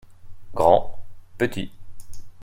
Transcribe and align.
Grand 0.55 0.97
/ 1.37 1.37
Petit. 1.37 1.71